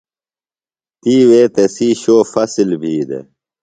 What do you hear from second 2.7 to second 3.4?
بھی دےۡ۔